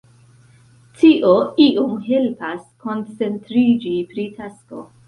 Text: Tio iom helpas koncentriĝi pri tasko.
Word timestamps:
Tio 1.01 1.35
iom 1.67 1.93
helpas 2.09 2.67
koncentriĝi 2.87 3.97
pri 4.15 4.29
tasko. 4.43 4.87